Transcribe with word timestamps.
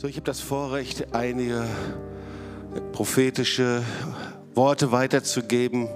So, 0.00 0.06
ich 0.08 0.16
habe 0.16 0.24
das 0.24 0.40
Vorrecht, 0.40 1.12
einige 1.12 1.62
prophetische 2.92 3.82
Worte 4.54 4.92
weiterzugeben. 4.92 5.90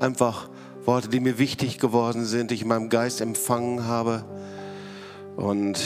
Einfach 0.00 0.48
Worte, 0.86 1.08
die 1.08 1.20
mir 1.20 1.38
wichtig 1.38 1.76
geworden 1.76 2.24
sind, 2.24 2.50
die 2.50 2.54
ich 2.54 2.62
in 2.62 2.68
meinem 2.68 2.88
Geist 2.88 3.20
empfangen 3.20 3.84
habe. 3.84 4.24
Und 5.36 5.78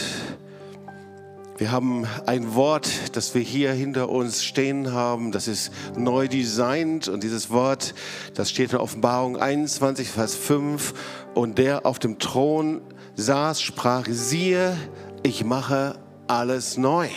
wir 1.58 1.72
haben 1.72 2.06
ein 2.24 2.54
Wort, 2.54 3.16
das 3.16 3.34
wir 3.34 3.42
hier 3.42 3.72
hinter 3.72 4.10
uns 4.10 4.44
stehen 4.44 4.92
haben, 4.92 5.32
das 5.32 5.48
ist 5.48 5.72
neu 5.96 6.28
designt 6.28 7.08
und 7.08 7.24
dieses 7.24 7.50
Wort, 7.50 7.94
das 8.34 8.48
steht 8.48 8.74
in 8.74 8.78
Offenbarung 8.78 9.36
21, 9.36 10.08
Vers 10.08 10.36
5 10.36 10.94
und 11.34 11.58
der 11.58 11.84
auf 11.84 11.98
dem 11.98 12.20
Thron 12.20 12.80
saß, 13.16 13.60
sprach, 13.60 14.06
siehe, 14.08 14.76
ich 15.24 15.42
mache 15.44 15.98
alles 16.28 16.76
neu. 16.76 17.08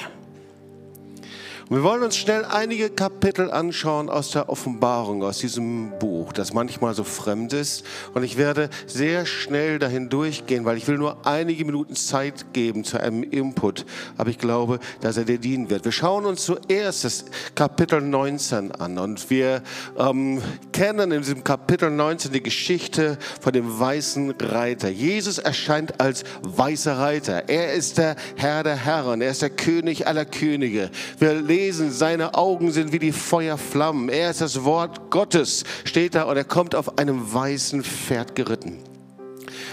Wir 1.73 1.82
wollen 1.82 2.04
uns 2.04 2.18
schnell 2.18 2.45
einige 2.45 2.91
Kapitel 2.91 3.50
anschauen 3.50 4.08
aus 4.08 4.30
der 4.30 4.48
Offenbarung, 4.48 5.23
aus 5.23 5.40
diesem 5.40 5.98
Buch, 5.98 6.32
das 6.32 6.54
manchmal 6.54 6.94
so 6.94 7.04
fremd 7.04 7.52
ist. 7.52 7.84
Und 8.13 8.22
ich 8.22 8.38
werde 8.38 8.70
sehr 8.86 9.26
schnell 9.26 9.80
dahin 9.80 10.08
durchgehen, 10.08 10.66
weil 10.66 10.77
ich 10.77 10.88
will 10.88 10.99
nur 10.99 11.26
einige 11.26 11.66
Minuten 11.66 11.96
Zeit 11.96 12.54
geben 12.54 12.84
zu 12.84 13.02
einem 13.02 13.23
Input. 13.23 13.88
Aber 14.18 14.30
ich 14.30 14.38
glaube, 14.38 14.77
dass 15.02 15.18
er 15.18 15.26
dir 15.26 15.40
dienen 15.40 15.72
wird. 15.72 15.84
Wir 15.84 15.91
schauen 15.91 16.26
uns 16.26 16.46
zuerst 16.46 17.05
das 17.05 17.26
Kapitel 17.55 18.02
19 18.02 18.71
an. 18.74 18.99
Und 18.99 19.32
wir 19.32 19.63
ähm, 19.98 20.44
kennen 20.74 21.12
in 21.12 21.24
diesem 21.24 21.44
Kapitel 21.44 21.90
19 21.90 22.34
die 22.34 22.44
Geschichte 22.44 23.18
von 23.41 23.52
dem 23.52 23.80
weißen 23.80 24.35
Reiter. 24.40 24.90
Jesus 24.90 25.40
erscheint 25.40 25.99
als 25.99 26.24
weißer 26.44 26.99
Reiter. 26.99 27.49
Er 27.49 27.74
ist 27.74 27.98
der 27.98 28.15
Herr 28.35 28.62
der 28.62 28.76
Herren. 28.76 29.21
Er 29.21 29.32
ist 29.32 29.41
der 29.41 29.49
König 29.49 30.05
aller 30.05 30.26
Könige. 30.26 30.91
Wir 31.18 31.34
lesen, 31.34 31.62
seine 31.71 32.35
Augen 32.35 32.71
sind 32.71 32.91
wie 32.91 32.99
die 32.99 33.11
Feuerflammen. 33.11 34.09
Er 34.09 34.29
ist 34.31 34.41
das 34.41 34.63
Wort 34.63 35.09
Gottes, 35.09 35.63
steht 35.83 36.15
da, 36.15 36.23
und 36.23 36.37
er 36.37 36.43
kommt 36.43 36.75
auf 36.75 36.97
einem 36.97 37.33
weißen 37.33 37.83
Pferd 37.83 38.35
geritten. 38.35 38.79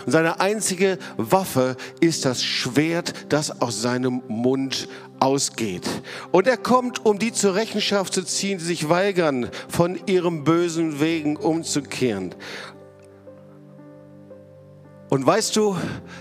Und 0.06 0.12
seine 0.12 0.40
einzige 0.40 0.98
Waffe 1.16 1.76
ist 2.00 2.24
das 2.24 2.42
Schwert, 2.42 3.14
das 3.28 3.60
aus 3.60 3.82
seinem 3.82 4.22
Mund 4.28 4.88
ausgeht. 5.18 5.86
Und 6.32 6.46
er 6.46 6.56
kommt, 6.56 7.04
um 7.04 7.18
die 7.18 7.32
zur 7.32 7.54
Rechenschaft 7.54 8.14
zu 8.14 8.24
ziehen, 8.24 8.58
die 8.58 8.64
sich 8.64 8.88
weigern, 8.88 9.50
von 9.68 9.98
ihrem 10.06 10.44
bösen 10.44 11.00
Wegen 11.00 11.36
umzukehren. 11.36 12.34
Und 15.10 15.26
weißt 15.26 15.56
du, 15.56 15.76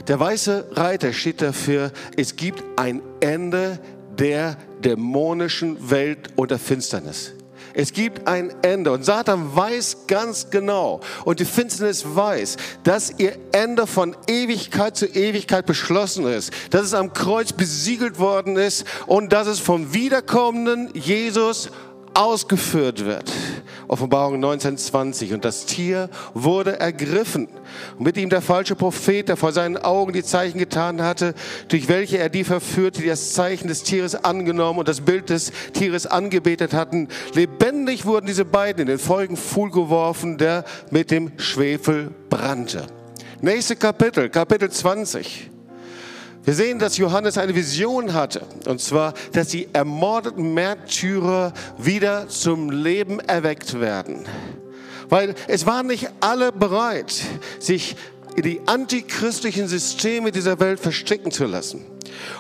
der 0.07 0.19
weiße 0.19 0.69
Reiter 0.71 1.13
steht 1.13 1.41
dafür, 1.41 1.91
es 2.17 2.35
gibt 2.35 2.63
ein 2.75 3.01
Ende 3.19 3.79
der 4.19 4.57
dämonischen 4.83 5.89
Welt 5.89 6.29
und 6.35 6.51
der 6.51 6.59
Finsternis. 6.59 7.33
Es 7.73 7.93
gibt 7.93 8.27
ein 8.27 8.51
Ende 8.63 8.91
und 8.91 9.05
Satan 9.05 9.55
weiß 9.55 10.07
ganz 10.07 10.49
genau 10.49 11.01
und 11.23 11.39
die 11.39 11.45
Finsternis 11.45 12.03
weiß, 12.15 12.57
dass 12.83 13.13
ihr 13.19 13.37
Ende 13.51 13.85
von 13.85 14.15
Ewigkeit 14.27 14.97
zu 14.97 15.05
Ewigkeit 15.05 15.65
beschlossen 15.65 16.25
ist, 16.25 16.51
dass 16.71 16.81
es 16.81 16.93
am 16.93 17.13
Kreuz 17.13 17.53
besiegelt 17.53 18.17
worden 18.19 18.57
ist 18.57 18.85
und 19.05 19.31
dass 19.33 19.47
es 19.47 19.59
vom 19.59 19.93
wiederkommenden 19.93 20.89
Jesus 20.93 21.69
ausgeführt 22.13 23.05
wird. 23.05 23.31
Offenbarung 23.87 24.35
1920. 24.35 25.33
Und 25.33 25.45
das 25.45 25.65
Tier 25.65 26.09
wurde 26.33 26.79
ergriffen. 26.79 27.47
Und 27.97 28.05
mit 28.05 28.17
ihm 28.17 28.29
der 28.29 28.41
falsche 28.41 28.75
Prophet, 28.75 29.27
der 29.27 29.37
vor 29.37 29.51
seinen 29.51 29.77
Augen 29.77 30.13
die 30.13 30.23
Zeichen 30.23 30.59
getan 30.59 31.01
hatte, 31.01 31.33
durch 31.67 31.87
welche 31.87 32.17
er 32.17 32.29
die 32.29 32.43
verführte, 32.43 33.01
die 33.01 33.07
das 33.07 33.33
Zeichen 33.33 33.67
des 33.67 33.83
Tieres 33.83 34.15
angenommen 34.23 34.79
und 34.79 34.87
das 34.87 35.01
Bild 35.01 35.29
des 35.29 35.51
Tieres 35.73 36.05
angebetet 36.05 36.73
hatten. 36.73 37.07
Lebendig 37.33 38.05
wurden 38.05 38.27
diese 38.27 38.45
beiden 38.45 38.81
in 38.81 38.87
den 38.87 38.99
feurigen 38.99 39.37
Pfuhl 39.37 39.71
geworfen, 39.71 40.37
der 40.37 40.65
mit 40.91 41.11
dem 41.11 41.31
Schwefel 41.37 42.11
brannte. 42.29 42.85
Nächste 43.41 43.75
Kapitel, 43.75 44.29
Kapitel 44.29 44.69
20. 44.69 45.49
Wir 46.49 46.55
sehen, 46.55 46.79
dass 46.79 46.97
Johannes 46.97 47.37
eine 47.37 47.53
Vision 47.53 48.15
hatte, 48.15 48.41
und 48.65 48.81
zwar, 48.81 49.13
dass 49.33 49.49
die 49.49 49.67
ermordeten 49.71 50.55
Märtyrer 50.55 51.53
wieder 51.77 52.27
zum 52.27 52.71
Leben 52.71 53.19
erweckt 53.19 53.79
werden. 53.79 54.25
Weil 55.09 55.35
es 55.47 55.67
waren 55.67 55.85
nicht 55.85 56.09
alle 56.21 56.51
bereit, 56.51 57.13
sich 57.59 57.95
in 58.35 58.41
die 58.41 58.61
antichristlichen 58.65 59.67
Systeme 59.67 60.31
dieser 60.31 60.59
Welt 60.59 60.79
verstricken 60.79 61.29
zu 61.29 61.45
lassen. 61.45 61.85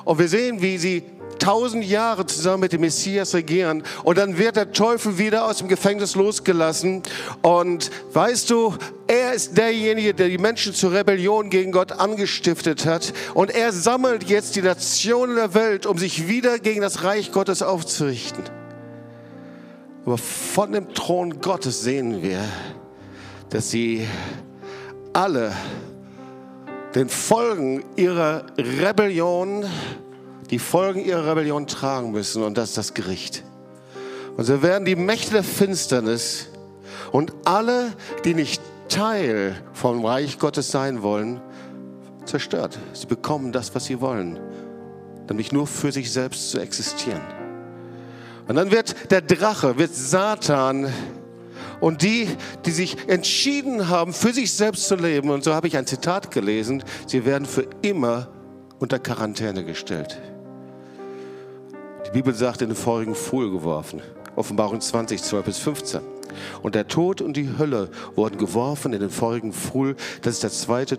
Und 0.05 0.17
wir 0.17 0.27
sehen, 0.27 0.59
wie 0.59 0.79
sie 0.79 1.03
tausend 1.39 1.83
Jahre 1.85 2.25
zusammen 2.25 2.61
mit 2.61 2.73
dem 2.73 2.81
Messias 2.81 3.33
regieren 3.33 3.83
und 4.03 4.17
dann 4.17 4.37
wird 4.37 4.55
der 4.55 4.71
Teufel 4.71 5.17
wieder 5.17 5.45
aus 5.45 5.57
dem 5.57 5.67
Gefängnis 5.67 6.15
losgelassen 6.15 7.03
und 7.41 7.89
weißt 8.13 8.49
du, 8.49 8.75
er 9.07 9.33
ist 9.33 9.57
derjenige, 9.57 10.13
der 10.13 10.29
die 10.29 10.37
Menschen 10.37 10.73
zur 10.73 10.91
Rebellion 10.91 11.49
gegen 11.49 11.71
Gott 11.71 11.93
angestiftet 11.93 12.85
hat 12.85 13.13
und 13.33 13.49
er 13.49 13.71
sammelt 13.71 14.29
jetzt 14.29 14.55
die 14.55 14.61
Nationen 14.61 15.35
der 15.35 15.53
Welt, 15.53 15.85
um 15.85 15.97
sich 15.97 16.27
wieder 16.27 16.59
gegen 16.59 16.81
das 16.81 17.03
Reich 17.03 17.31
Gottes 17.31 17.63
aufzurichten. 17.63 18.43
Aber 20.05 20.17
von 20.17 20.71
dem 20.71 20.93
Thron 20.93 21.41
Gottes 21.41 21.81
sehen 21.81 22.21
wir, 22.21 22.43
dass 23.49 23.69
sie 23.69 24.07
alle 25.13 25.53
den 26.95 27.09
Folgen 27.09 27.83
ihrer 27.95 28.45
Rebellion 28.57 29.65
die 30.49 30.59
Folgen 30.59 31.03
ihrer 31.03 31.29
Rebellion 31.29 31.67
tragen 31.67 32.11
müssen 32.11 32.43
und 32.43 32.57
das 32.57 32.69
ist 32.69 32.77
das 32.77 32.93
Gericht. 32.93 33.43
Und 34.37 34.45
so 34.45 34.61
werden 34.61 34.85
die 34.85 34.95
Mächte 34.95 35.31
der 35.31 35.43
Finsternis 35.43 36.47
und 37.11 37.33
alle, 37.45 37.93
die 38.25 38.33
nicht 38.33 38.61
Teil 38.87 39.55
vom 39.73 40.05
Reich 40.05 40.39
Gottes 40.39 40.71
sein 40.71 41.01
wollen, 41.01 41.41
zerstört. 42.25 42.77
Sie 42.93 43.05
bekommen 43.05 43.51
das, 43.51 43.73
was 43.75 43.85
sie 43.85 44.01
wollen, 44.01 44.39
nämlich 45.27 45.51
nur 45.51 45.67
für 45.67 45.91
sich 45.91 46.11
selbst 46.11 46.51
zu 46.51 46.59
existieren. 46.59 47.21
Und 48.47 48.55
dann 48.55 48.71
wird 48.71 49.11
der 49.11 49.21
Drache, 49.21 49.77
wird 49.77 49.93
Satan 49.93 50.91
und 51.79 52.01
die, 52.01 52.27
die 52.65 52.71
sich 52.71 52.97
entschieden 53.07 53.89
haben, 53.89 54.13
für 54.13 54.33
sich 54.33 54.53
selbst 54.53 54.87
zu 54.87 54.95
leben, 54.95 55.29
und 55.29 55.43
so 55.43 55.53
habe 55.53 55.67
ich 55.67 55.77
ein 55.77 55.85
Zitat 55.85 56.31
gelesen, 56.31 56.83
sie 57.05 57.25
werden 57.25 57.45
für 57.45 57.67
immer 57.81 58.27
unter 58.79 58.99
Quarantäne 58.99 59.63
gestellt. 59.63 60.17
Die 62.09 62.13
Bibel 62.13 62.33
sagt, 62.33 62.63
in 62.63 62.69
den 62.69 62.75
feurigen 62.75 63.13
Pfuhl 63.13 63.51
geworfen. 63.51 64.01
Offenbarung 64.35 64.81
20, 64.81 65.21
12 65.21 65.45
bis 65.45 65.59
15. 65.59 66.01
Und 66.63 66.73
der 66.73 66.87
Tod 66.87 67.21
und 67.21 67.37
die 67.37 67.55
Hölle 67.59 67.91
wurden 68.15 68.39
geworfen 68.39 68.93
in 68.93 68.99
den 68.99 69.11
feurigen 69.11 69.53
Pfuhl. 69.53 69.95
Das 70.23 70.33
ist 70.33 70.41
der 70.41 70.49
zweite 70.49 70.97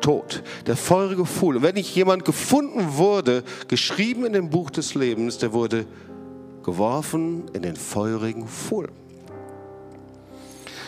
Tod, 0.00 0.44
der 0.68 0.76
feurige 0.76 1.26
Pfuhl. 1.26 1.56
Und 1.56 1.62
wenn 1.64 1.74
nicht 1.74 1.92
jemand 1.96 2.24
gefunden 2.24 2.96
wurde, 2.96 3.42
geschrieben 3.66 4.24
in 4.26 4.32
dem 4.32 4.50
Buch 4.50 4.70
des 4.70 4.94
Lebens, 4.94 5.38
der 5.38 5.52
wurde 5.52 5.86
geworfen 6.62 7.46
in 7.52 7.62
den 7.62 7.74
feurigen 7.74 8.46
Pfuhl. 8.46 8.90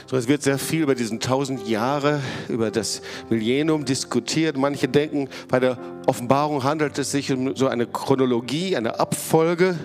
So, 0.08 0.16
es 0.16 0.28
wird 0.28 0.44
sehr 0.44 0.58
viel 0.58 0.82
über 0.82 0.94
diesen 0.94 1.18
tausend 1.18 1.66
Jahre, 1.66 2.20
über 2.48 2.70
das 2.70 3.02
Millennium 3.28 3.84
diskutiert. 3.84 4.56
Manche 4.56 4.86
denken, 4.86 5.28
bei 5.48 5.58
der 5.58 5.78
Offenbarung 6.06 6.62
handelt 6.62 6.96
es 6.96 7.10
sich 7.10 7.32
um 7.32 7.56
so 7.56 7.66
eine 7.66 7.88
Chronologie, 7.88 8.76
eine 8.76 9.00
Abfolge. 9.00 9.76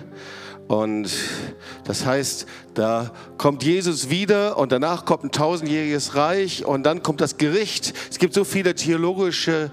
Und 0.68 1.10
das 1.82 2.06
heißt, 2.06 2.46
da 2.74 3.10
kommt 3.36 3.64
Jesus 3.64 4.10
wieder 4.10 4.58
und 4.58 4.70
danach 4.70 5.06
kommt 5.06 5.24
ein 5.24 5.32
tausendjähriges 5.32 6.14
Reich 6.14 6.64
und 6.64 6.84
dann 6.84 7.02
kommt 7.02 7.20
das 7.20 7.36
Gericht. 7.36 7.92
Es 8.08 8.20
gibt 8.20 8.34
so 8.34 8.44
viele 8.44 8.76
theologische 8.76 9.72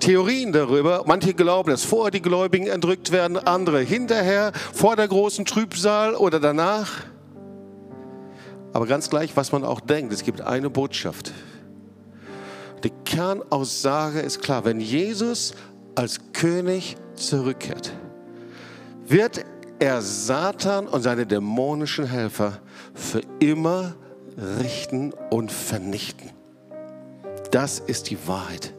Theorien 0.00 0.50
darüber. 0.50 1.04
Manche 1.06 1.32
glauben, 1.32 1.70
dass 1.70 1.84
vorher 1.84 2.10
die 2.10 2.22
Gläubigen 2.22 2.66
entrückt 2.66 3.12
werden, 3.12 3.38
andere 3.38 3.78
hinterher, 3.82 4.50
vor 4.72 4.96
der 4.96 5.06
großen 5.06 5.44
Trübsal 5.44 6.16
oder 6.16 6.40
danach. 6.40 6.90
Aber 8.72 8.86
ganz 8.86 9.10
gleich, 9.10 9.36
was 9.36 9.52
man 9.52 9.64
auch 9.64 9.80
denkt, 9.80 10.12
es 10.12 10.22
gibt 10.22 10.40
eine 10.40 10.70
Botschaft. 10.70 11.32
Die 12.84 12.90
Kernaussage 13.04 14.20
ist 14.20 14.40
klar, 14.40 14.64
wenn 14.64 14.80
Jesus 14.80 15.54
als 15.94 16.20
König 16.32 16.96
zurückkehrt, 17.14 17.92
wird 19.06 19.44
er 19.78 20.00
Satan 20.02 20.86
und 20.86 21.02
seine 21.02 21.26
dämonischen 21.26 22.06
Helfer 22.06 22.60
für 22.94 23.22
immer 23.40 23.94
richten 24.60 25.12
und 25.30 25.50
vernichten. 25.50 26.30
Das 27.50 27.80
ist 27.80 28.10
die 28.10 28.18
Wahrheit. 28.26 28.72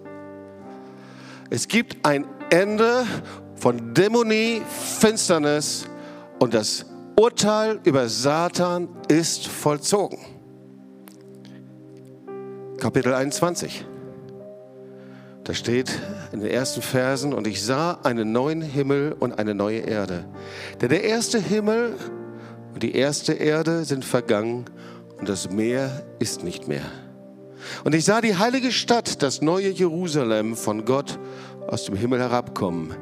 Es 1.49 1.67
gibt 1.67 2.05
ein 2.05 2.25
Ende 2.49 3.05
von 3.55 3.93
Dämonie, 3.93 4.61
Finsternis 4.99 5.85
und 6.39 6.53
das 6.53 6.85
Urteil 7.21 7.79
über 7.83 8.09
Satan 8.09 8.89
ist 9.07 9.45
vollzogen. 9.45 10.17
Kapitel 12.79 13.13
21. 13.13 13.85
Da 15.43 15.53
steht 15.53 15.91
in 16.31 16.39
den 16.39 16.49
ersten 16.49 16.81
Versen, 16.81 17.35
und 17.35 17.45
ich 17.45 17.63
sah 17.63 17.99
einen 18.01 18.31
neuen 18.31 18.63
Himmel 18.63 19.15
und 19.19 19.37
eine 19.37 19.53
neue 19.53 19.81
Erde. 19.81 20.25
Denn 20.81 20.89
der 20.89 21.03
erste 21.03 21.37
Himmel 21.37 21.93
und 22.73 22.81
die 22.81 22.95
erste 22.95 23.33
Erde 23.33 23.85
sind 23.85 24.03
vergangen 24.03 24.65
und 25.19 25.29
das 25.29 25.51
Meer 25.51 26.03
ist 26.17 26.43
nicht 26.43 26.67
mehr. 26.67 26.85
Und 27.83 27.93
ich 27.93 28.03
sah 28.03 28.21
die 28.21 28.37
heilige 28.37 28.71
Stadt, 28.71 29.21
das 29.21 29.43
neue 29.43 29.69
Jerusalem 29.69 30.55
von 30.55 30.85
Gott 30.85 31.19
aus 31.67 31.85
dem 31.85 31.95
Himmel 31.95 32.19
herabkommen, 32.19 32.95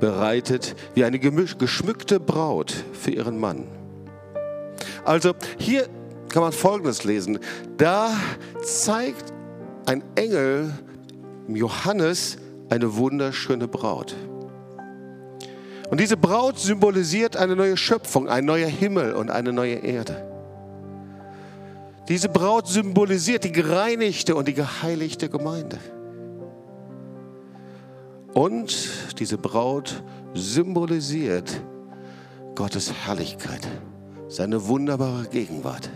bereitet 0.00 0.74
wie 0.94 1.04
eine 1.04 1.18
geschmückte 1.20 2.18
Braut 2.18 2.74
für 2.92 3.10
ihren 3.10 3.38
Mann. 3.38 3.66
Also 5.04 5.34
hier 5.58 5.88
kann 6.28 6.42
man 6.42 6.52
Folgendes 6.52 7.04
lesen. 7.04 7.38
Da 7.76 8.10
zeigt 8.62 9.32
ein 9.86 10.02
Engel 10.14 10.72
Johannes 11.48 12.38
eine 12.68 12.96
wunderschöne 12.96 13.68
Braut. 13.68 14.14
Und 15.90 15.98
diese 15.98 16.16
Braut 16.16 16.58
symbolisiert 16.58 17.36
eine 17.36 17.56
neue 17.56 17.76
Schöpfung, 17.76 18.28
ein 18.28 18.44
neuer 18.44 18.68
Himmel 18.68 19.12
und 19.14 19.30
eine 19.30 19.52
neue 19.52 19.74
Erde. 19.74 20.24
Diese 22.08 22.28
Braut 22.28 22.68
symbolisiert 22.68 23.44
die 23.44 23.52
gereinigte 23.52 24.36
und 24.36 24.46
die 24.46 24.54
geheiligte 24.54 25.28
Gemeinde. 25.28 25.78
Und 28.34 28.88
diese 29.18 29.38
Braut 29.38 30.02
symbolisiert 30.34 31.60
Gottes 32.54 32.92
Herrlichkeit, 32.92 33.66
seine 34.28 34.68
wunderbare 34.68 35.24
Gegenwart 35.24 35.90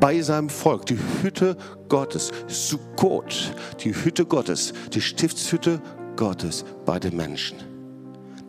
bei 0.00 0.20
seinem 0.20 0.48
Volk, 0.48 0.86
die 0.86 0.98
Hütte 1.22 1.56
Gottes, 1.88 2.30
Sukkot, 2.46 3.52
die 3.80 3.94
Hütte 3.94 4.24
Gottes, 4.24 4.72
die 4.92 5.00
Stiftshütte 5.00 5.80
Gottes 6.16 6.64
bei 6.84 6.98
den 6.98 7.16
Menschen. 7.16 7.58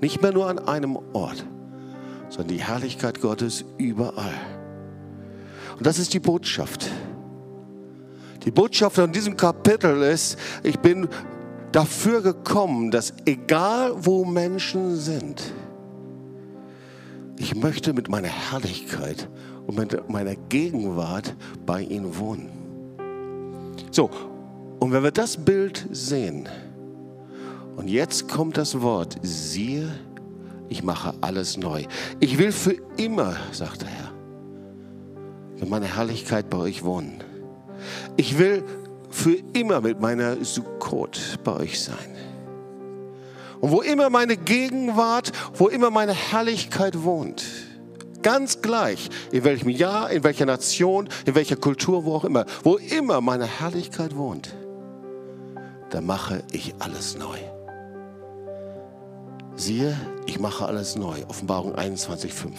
Nicht 0.02 0.22
mehr 0.22 0.32
nur 0.32 0.48
an 0.48 0.60
einem 0.60 0.98
Ort, 1.14 1.46
sondern 2.30 2.56
die 2.56 2.64
Herrlichkeit 2.64 3.22
Gottes 3.22 3.66
überall. 3.78 4.34
Und 5.78 5.86
das 5.86 6.00
ist 6.00 6.14
die 6.14 6.20
Botschaft. 6.20 6.90
Die 8.44 8.52
Botschaft 8.52 8.96
von 8.96 9.12
diesem 9.12 9.36
Kapitel 9.36 10.02
ist, 10.04 10.38
ich 10.64 10.80
bin 10.80 11.08
dafür 11.72 12.22
gekommen, 12.22 12.92
dass 12.92 13.14
egal 13.26 13.94
wo 13.96 14.26
Menschen 14.26 14.96
sind, 14.96 15.54
ich 17.38 17.56
möchte 17.56 17.94
mit 17.94 18.10
meiner 18.10 18.28
Herrlichkeit 18.28 19.30
und 19.66 19.78
mit 19.78 20.10
meiner 20.10 20.36
Gegenwart 20.36 21.36
bei 21.66 21.82
ihnen 21.82 22.18
wohnen. 22.18 22.50
So, 23.92 24.10
und 24.80 24.92
wenn 24.92 25.04
wir 25.04 25.12
das 25.12 25.38
Bild 25.38 25.88
sehen, 25.92 26.50
und 27.76 27.88
jetzt 27.88 28.28
kommt 28.28 28.58
das 28.58 28.82
Wort, 28.82 29.16
siehe, 29.22 29.90
ich 30.68 30.84
mache 30.84 31.14
alles 31.22 31.56
neu. 31.56 31.86
Ich 32.20 32.38
will 32.38 32.52
für 32.52 32.76
immer, 32.98 33.38
sagt 33.54 33.84
der 33.84 33.88
Herr, 33.88 34.12
mit 35.58 35.70
meiner 35.70 35.86
Herrlichkeit 35.86 36.50
bei 36.50 36.58
euch 36.58 36.84
wohnen. 36.84 37.24
Ich 38.18 38.38
will 38.38 38.64
für 39.10 39.38
immer 39.54 39.82
mit 39.82 40.00
meiner 40.00 40.44
Sukkot 40.44 41.40
bei 41.44 41.56
euch 41.56 41.82
sein. 41.82 42.16
Und 43.60 43.72
wo 43.72 43.82
immer 43.82 44.10
meine 44.10 44.38
Gegenwart, 44.38 45.32
wo 45.56 45.68
immer 45.68 45.90
meine 45.90 46.14
Herrlichkeit 46.14 47.04
wohnt, 47.04 47.44
Ganz 48.22 48.62
gleich, 48.62 49.10
in 49.32 49.44
welchem 49.46 49.70
Jahr, 49.70 50.12
in 50.12 50.24
welcher 50.24 50.46
Nation, 50.46 51.08
in 51.26 51.36
welcher 51.36 51.56
Kultur, 51.56 52.04
wo 52.04 52.16
auch 52.16 52.26
immer, 52.26 52.46
wo 52.64 52.76
immer 52.76 53.22
meine 53.22 53.46
Herrlichkeit 53.46 54.18
wohnt, 54.18 54.54
da 55.90 56.02
mache 56.02 56.44
ich 56.52 56.76
alles 56.80 57.18
neu. 57.18 57.38
Siehe, 59.56 59.96
ich 60.26 60.40
mache 60.40 60.66
alles 60.66 60.96
neu. 60.96 61.24
Offenbarung 61.28 61.76
21,5. 61.76 62.52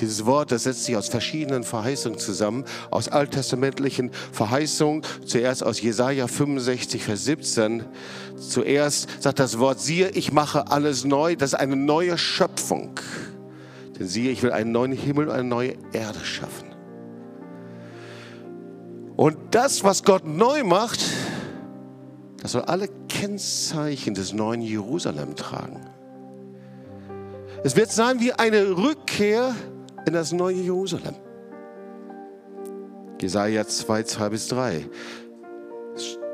Dieses 0.00 0.26
Wort, 0.26 0.52
das 0.52 0.64
setzt 0.64 0.84
sich 0.84 0.96
aus 0.96 1.08
verschiedenen 1.08 1.64
Verheißungen 1.64 2.18
zusammen, 2.18 2.64
aus 2.90 3.08
alttestamentlichen 3.08 4.10
Verheißungen, 4.32 5.02
zuerst 5.24 5.64
aus 5.64 5.80
Jesaja 5.80 6.26
65, 6.26 7.04
Vers 7.04 7.24
17. 7.24 7.84
Zuerst 8.36 9.22
sagt 9.22 9.38
das 9.38 9.58
Wort, 9.58 9.80
siehe, 9.80 10.10
ich 10.10 10.32
mache 10.32 10.70
alles 10.70 11.04
neu. 11.04 11.36
Das 11.36 11.52
ist 11.52 11.58
eine 11.58 11.76
neue 11.76 12.18
Schöpfung. 12.18 12.94
Denn 13.98 14.08
siehe, 14.08 14.30
ich 14.30 14.42
will 14.42 14.52
einen 14.52 14.72
neuen 14.72 14.92
Himmel 14.92 15.28
und 15.28 15.34
eine 15.34 15.48
neue 15.48 15.74
Erde 15.92 16.24
schaffen. 16.24 16.72
Und 19.16 19.36
das, 19.52 19.84
was 19.84 20.02
Gott 20.02 20.26
neu 20.26 20.64
macht, 20.64 21.00
das 22.42 22.52
soll 22.52 22.62
alle 22.62 22.88
Kennzeichen 23.08 24.14
des 24.14 24.32
neuen 24.32 24.62
Jerusalem 24.62 25.36
tragen. 25.36 25.86
Es 27.62 27.76
wird 27.76 27.92
sein 27.92 28.18
wie 28.18 28.32
eine 28.32 28.76
Rückkehr 28.76 29.54
in 30.06 30.12
das 30.12 30.32
neue 30.32 30.56
Jerusalem. 30.56 31.14
Jesaja 33.20 33.66
2, 33.66 34.02
2 34.02 34.28
bis 34.30 34.48
3. 34.48 34.86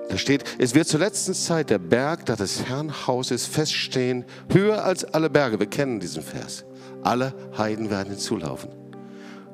Da 0.09 0.17
steht, 0.17 0.45
es 0.59 0.75
wird 0.75 0.89
zur 0.89 1.01
letzten 1.01 1.35
Zeit 1.35 1.69
der 1.69 1.79
Berg, 1.79 2.25
das 2.25 2.39
des 2.39 2.65
Herrn 2.65 3.07
Haus 3.07 3.31
ist, 3.31 3.47
feststehen, 3.47 4.25
höher 4.51 4.83
als 4.83 5.05
alle 5.05 5.29
Berge. 5.29 5.59
Wir 5.61 5.67
kennen 5.67 6.01
diesen 6.01 6.23
Vers. 6.23 6.65
Alle 7.03 7.35
Heiden 7.59 7.91
werden 7.91 8.11
hinzulaufen. 8.11 8.71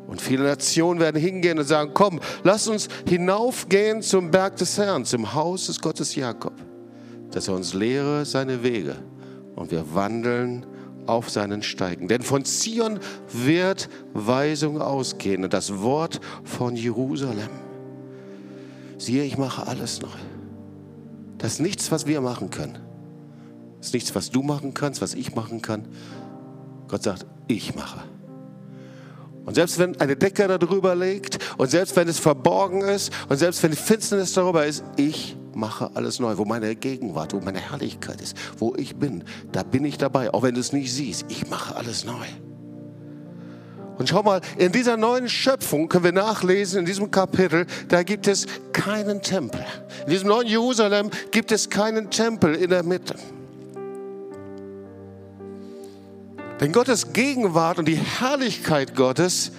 Und 0.07 0.21
viele 0.21 0.45
Nationen 0.45 1.01
werden 1.01 1.21
hingehen 1.21 1.59
und 1.59 1.65
sagen, 1.65 1.91
komm, 1.95 2.21
lass 2.45 2.69
uns 2.69 2.89
hinaufgehen 3.09 4.03
zum 4.03 4.31
Berg 4.31 4.57
des 4.57 4.79
Herrn, 4.79 5.05
zum 5.05 5.35
Haus 5.35 5.67
des 5.67 5.81
Gottes 5.81 6.15
Jakob, 6.15 6.55
dass 7.31 7.49
er 7.49 7.55
uns 7.55 7.75
lehre 7.75 8.25
seine 8.25 8.63
Wege 8.63 8.97
und 9.57 9.71
wir 9.71 9.95
wandeln 9.95 10.67
auf 11.07 11.31
seinen 11.31 11.63
Steigen. 11.63 12.09
Denn 12.09 12.23
von 12.23 12.45
Zion 12.45 12.99
wird 13.33 13.89
Weisung 14.13 14.81
ausgehen 14.81 15.45
und 15.45 15.53
das 15.53 15.81
Wort 15.81 16.21
von 16.45 16.77
Jerusalem. 16.77 17.51
Siehe, 18.99 19.25
ich 19.25 19.37
mache 19.39 19.67
alles 19.67 20.01
neu. 20.01 20.09
Das 21.39 21.55
ist 21.55 21.61
nichts, 21.61 21.91
was 21.91 22.07
wir 22.07 22.21
machen 22.21 22.51
können. 22.51 22.79
Das 23.79 23.89
ist 23.89 23.95
nichts, 23.95 24.15
was 24.15 24.31
du 24.31 24.43
machen 24.43 24.73
kannst, 24.73 25.03
was 25.03 25.15
ich 25.15 25.35
machen 25.35 25.61
kann. 25.61 25.87
Gott 26.89 27.03
sagt, 27.03 27.27
ich 27.49 27.75
mache. 27.75 28.01
Und 29.45 29.55
selbst 29.55 29.79
wenn 29.79 30.01
eine 30.01 30.17
Decke 30.17 30.49
darüber 30.49 30.95
liegt 30.95 31.39
und 31.59 31.71
selbst 31.71 31.95
wenn 31.97 32.09
es 32.09 32.19
verborgen 32.19 32.81
ist 32.81 33.13
und 33.29 33.37
selbst 33.37 33.63
wenn 33.63 33.71
die 33.71 33.77
Finsternis 33.77 34.33
darüber 34.33 34.65
ist, 34.65 34.83
ich 34.97 35.37
mache 35.55 35.91
alles 35.95 36.19
neu. 36.19 36.37
Wo 36.37 36.45
meine 36.45 36.75
Gegenwart, 36.75 37.35
wo 37.35 37.41
meine 37.41 37.61
Herrlichkeit 37.61 38.21
ist, 38.21 38.37
wo 38.59 38.75
ich 38.77 38.97
bin, 38.97 39.25
da 39.53 39.63
bin 39.63 39.85
ich 39.85 39.99
dabei. 39.99 40.33
Auch 40.33 40.43
wenn 40.43 40.55
du 40.55 40.61
es 40.61 40.73
nicht 40.73 40.93
siehst, 40.93 41.27
ich 41.29 41.49
mache 41.49 41.77
alles 41.77 42.05
neu. 42.05 42.25
Und 43.97 44.09
schau 44.09 44.23
mal, 44.23 44.41
in 44.59 44.73
dieser 44.73 44.97
neuen 44.97 45.29
Schöpfung 45.29 45.89
können 45.89 46.05
wir 46.05 46.13
nachlesen, 46.13 46.81
in 46.81 46.87
diesem 46.87 47.11
Kapitel, 47.11 47.67
da 47.89 48.03
gibt 48.03 48.27
es 48.27 48.47
keinen 48.73 49.23
Tempel. 49.23 49.65
In 50.07 50.11
diesem 50.11 50.29
neuen 50.29 50.49
Jerusalem 50.49 51.11
gibt 51.31 51.53
es 51.53 51.71
keinen 51.71 52.11
Tempel 52.11 52.57
in 52.57 52.71
der 52.71 52.83
Mitte. 52.83 53.15
Denn 56.61 56.73
Gottes 56.73 57.13
Gegenwart 57.13 57.79
und 57.79 57.87
die 57.87 57.97
Herrlichkeit 57.97 58.95
Gottes 58.95 59.53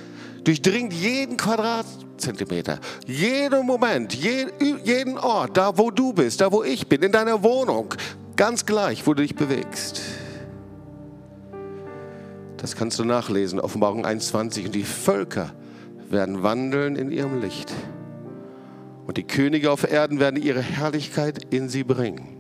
durchdringt 0.44 0.94
jeden 0.94 1.38
Quadratzentimeter, 1.38 2.80
jeden 3.06 3.66
Moment, 3.66 4.14
jeden 4.14 5.18
Ort, 5.18 5.58
da 5.58 5.78
wo 5.78 5.92
du 5.92 6.14
bist, 6.14 6.42
da 6.42 6.52
wo 6.52 6.64
ich 6.64 6.88
bin, 6.88 7.02
in 7.02 7.12
deiner 7.12 7.44
Wohnung, 7.44 7.94
ganz 8.36 8.66
gleich, 8.66 9.06
wo 9.06 9.14
du 9.14 9.24
dich 9.24 9.36
bewegst. 9.36 10.02
Das 12.58 12.76
kannst 12.76 12.98
du 12.98 13.04
nachlesen, 13.04 13.60
Offenbarung 13.60 14.06
21. 14.06 14.68
Und 14.68 14.76
die 14.76 14.84
Völker 14.84 15.52
werden 16.10 16.44
wandeln 16.44 16.96
in 16.96 17.12
ihrem 17.12 17.42
Licht. 17.42 17.72
Und 19.06 19.18
die 19.18 19.24
Könige 19.24 19.72
auf 19.72 19.90
Erden 19.90 20.20
werden 20.20 20.42
ihre 20.42 20.62
Herrlichkeit 20.62 21.54
in 21.54 21.70
sie 21.70 21.84
bringen. 21.84 22.36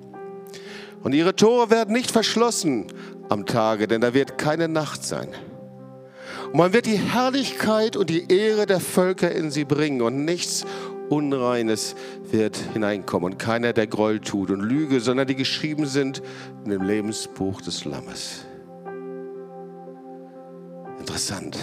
Und 1.03 1.13
ihre 1.13 1.35
Tore 1.35 1.69
werden 1.69 1.93
nicht 1.93 2.09
verschlossen 2.09 2.87
am 3.29 3.45
Tage, 3.45 3.87
denn 3.87 4.01
da 4.01 4.13
wird 4.13 4.37
keine 4.37 4.67
Nacht 4.67 5.03
sein. 5.03 5.29
Und 6.51 6.57
man 6.57 6.73
wird 6.73 6.85
die 6.85 6.97
Herrlichkeit 6.97 7.95
und 7.95 8.09
die 8.09 8.31
Ehre 8.31 8.65
der 8.65 8.79
Völker 8.79 9.31
in 9.31 9.51
sie 9.51 9.65
bringen 9.65 10.01
und 10.01 10.25
nichts 10.25 10.65
Unreines 11.09 11.95
wird 12.31 12.57
hineinkommen 12.73 13.33
und 13.33 13.37
keiner, 13.37 13.73
der 13.73 13.87
Groll 13.87 14.19
tut 14.19 14.49
und 14.49 14.61
Lüge, 14.61 14.99
sondern 14.99 15.27
die 15.27 15.35
geschrieben 15.35 15.85
sind 15.85 16.21
in 16.63 16.71
dem 16.71 16.81
Lebensbuch 16.81 17.61
des 17.61 17.85
Lammes. 17.85 18.45
Interessant. 20.99 21.57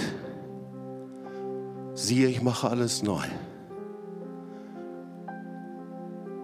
Siehe, 1.94 2.28
ich 2.28 2.42
mache 2.42 2.70
alles 2.70 3.02
neu. 3.02 3.24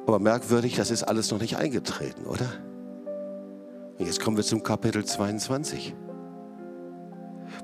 Aber 0.07 0.19
merkwürdig, 0.19 0.75
das 0.77 0.91
ist 0.91 1.03
alles 1.03 1.31
noch 1.31 1.41
nicht 1.41 1.57
eingetreten, 1.57 2.25
oder? 2.25 2.49
Jetzt 3.99 4.21
kommen 4.21 4.37
wir 4.37 4.45
zum 4.45 4.63
Kapitel 4.63 5.05
22. 5.05 5.95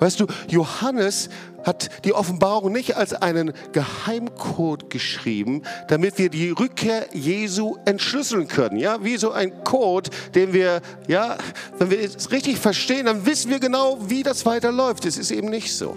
Weißt 0.00 0.19
du, 0.19 0.26
Johannes 0.49 1.29
hat 1.62 2.05
die 2.05 2.12
Offenbarung 2.12 2.73
nicht 2.73 2.97
als 2.97 3.14
einen 3.14 3.53
Geheimcode 3.73 4.91
geschrieben, 4.91 5.62
damit 5.88 6.19
wir 6.19 6.31
die 6.31 6.50
Rückkehr 6.50 7.07
Jesu 7.12 7.76
entschlüsseln 7.85 8.49
können. 8.49 8.76
Ja, 8.76 9.05
wie 9.05 9.17
so 9.17 9.31
ein 9.31 9.62
Code, 9.62 10.11
den 10.35 10.53
wir, 10.53 10.81
ja, 11.07 11.37
wenn 11.79 11.91
wir 11.91 12.00
es 12.00 12.33
richtig 12.33 12.59
verstehen, 12.59 13.07
dann 13.07 13.25
wissen 13.25 13.50
wir 13.50 13.61
genau, 13.61 13.99
wie 14.09 14.23
das 14.25 14.45
weiterläuft. 14.45 15.07
Es 15.07 15.17
ist 15.17 15.31
eben 15.31 15.49
nicht 15.49 15.76
so. 15.76 15.97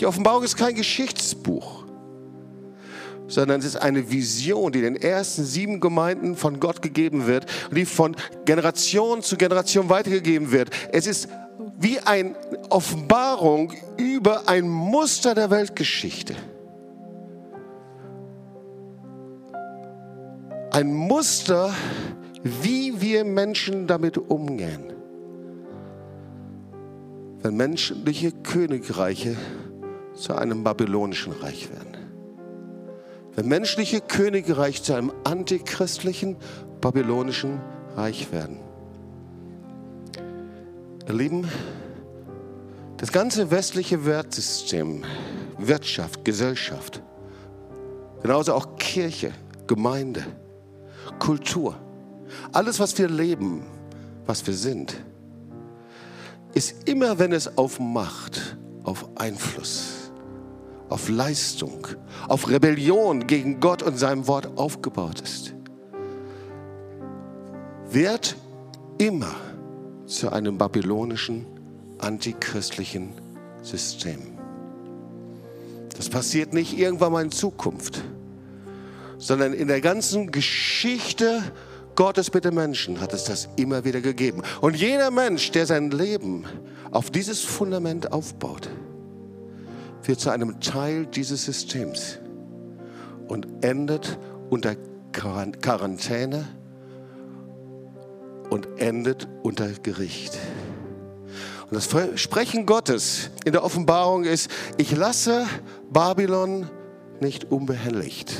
Die 0.00 0.06
Offenbarung 0.06 0.44
ist 0.44 0.56
kein 0.56 0.74
Geschichtsbuch, 0.74 1.85
sondern 3.28 3.60
es 3.60 3.66
ist 3.66 3.76
eine 3.76 4.10
Vision, 4.10 4.72
die 4.72 4.80
den 4.80 4.96
ersten 4.96 5.44
sieben 5.44 5.80
Gemeinden 5.80 6.36
von 6.36 6.60
Gott 6.60 6.82
gegeben 6.82 7.26
wird 7.26 7.46
und 7.70 7.76
die 7.76 7.84
von 7.84 8.16
Generation 8.44 9.22
zu 9.22 9.36
Generation 9.36 9.88
weitergegeben 9.88 10.52
wird. 10.52 10.70
Es 10.92 11.06
ist 11.06 11.28
wie 11.78 11.98
eine 12.00 12.34
Offenbarung 12.70 13.72
über 13.96 14.48
ein 14.48 14.68
Muster 14.68 15.34
der 15.34 15.50
Weltgeschichte. 15.50 16.34
Ein 20.70 20.92
Muster, 20.92 21.72
wie 22.42 23.00
wir 23.00 23.24
Menschen 23.24 23.86
damit 23.86 24.18
umgehen. 24.18 24.92
Wenn 27.42 27.56
menschliche 27.56 28.32
Königreiche 28.32 29.36
zu 30.14 30.34
einem 30.34 30.64
babylonischen 30.64 31.32
Reich 31.32 31.68
werden. 31.70 31.95
Wenn 33.36 33.48
menschliche 33.48 34.00
Königreiche 34.00 34.82
zu 34.82 34.94
einem 34.94 35.12
antichristlichen 35.24 36.36
babylonischen 36.80 37.60
Reich 37.94 38.32
werden. 38.32 38.58
Ihr 41.06 41.14
Lieben, 41.14 41.46
das 42.96 43.12
ganze 43.12 43.50
westliche 43.50 44.06
Wertsystem, 44.06 45.04
Wirtschaft, 45.58 46.24
Gesellschaft, 46.24 47.02
genauso 48.22 48.54
auch 48.54 48.76
Kirche, 48.76 49.32
Gemeinde, 49.66 50.24
Kultur, 51.18 51.76
alles, 52.52 52.80
was 52.80 52.96
wir 52.98 53.08
leben, 53.08 53.64
was 54.24 54.46
wir 54.46 54.54
sind, 54.54 54.96
ist 56.54 56.88
immer, 56.88 57.18
wenn 57.18 57.32
es 57.32 57.58
auf 57.58 57.78
Macht, 57.78 58.56
auf 58.82 59.06
Einfluss, 59.16 59.95
auf 60.88 61.08
Leistung, 61.08 61.86
auf 62.28 62.48
Rebellion 62.48 63.26
gegen 63.26 63.60
Gott 63.60 63.82
und 63.82 63.98
seinem 63.98 64.26
Wort 64.26 64.56
aufgebaut 64.56 65.20
ist, 65.20 65.54
wird 67.90 68.36
immer 68.98 69.34
zu 70.06 70.30
einem 70.30 70.58
babylonischen, 70.58 71.46
antichristlichen 71.98 73.10
System. 73.62 74.18
Das 75.96 76.08
passiert 76.08 76.52
nicht 76.52 76.78
irgendwann 76.78 77.12
mal 77.12 77.24
in 77.24 77.32
Zukunft, 77.32 78.02
sondern 79.18 79.54
in 79.54 79.68
der 79.68 79.80
ganzen 79.80 80.30
Geschichte 80.30 81.42
Gottes 81.94 82.32
mit 82.34 82.44
den 82.44 82.54
Menschen 82.54 83.00
hat 83.00 83.14
es 83.14 83.24
das 83.24 83.48
immer 83.56 83.84
wieder 83.84 84.02
gegeben. 84.02 84.42
Und 84.60 84.76
jeder 84.76 85.10
Mensch, 85.10 85.50
der 85.52 85.66
sein 85.66 85.90
Leben 85.90 86.44
auf 86.90 87.10
dieses 87.10 87.40
Fundament 87.40 88.12
aufbaut, 88.12 88.68
wird 90.08 90.20
zu 90.20 90.30
einem 90.30 90.60
Teil 90.60 91.06
dieses 91.06 91.44
Systems 91.44 92.18
und 93.28 93.46
endet 93.62 94.18
unter 94.50 94.76
Quarantäne, 95.12 96.46
und 98.50 98.68
endet 98.78 99.28
unter 99.42 99.68
Gericht. 99.68 100.38
Und 101.64 101.74
das 101.74 101.86
Versprechen 101.86 102.66
Gottes 102.66 103.30
in 103.44 103.52
der 103.52 103.64
Offenbarung 103.64 104.24
ist, 104.24 104.50
ich 104.76 104.94
lasse 104.94 105.46
Babylon 105.90 106.68
nicht 107.20 107.50
unbehelligt, 107.50 108.32